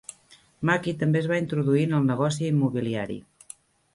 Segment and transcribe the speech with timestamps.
[0.69, 3.19] Mackie també es va introduir en el negoci immobiliari.